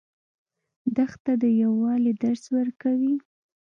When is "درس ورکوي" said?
2.23-3.15